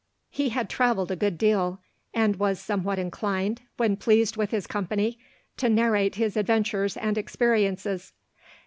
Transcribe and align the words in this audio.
He 0.31 0.49
had 0.49 0.67
travelled 0.67 1.11
a 1.11 1.15
good 1.15 1.37
deal, 1.37 1.79
and 2.11 2.37
was 2.37 2.59
some 2.59 2.83
what 2.83 2.97
inclined, 2.97 3.61
when 3.77 3.97
pleased 3.97 4.35
with 4.35 4.49
his 4.49 4.65
company, 4.65 5.19
to 5.57 5.69
narrate 5.69 6.15
his 6.15 6.35
adventures 6.35 6.97
and 6.97 7.19
experiences. 7.19 8.11